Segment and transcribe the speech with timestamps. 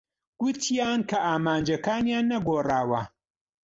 [0.41, 3.01] گوتیان کە ئامانجەکانیان نەگۆڕاوە.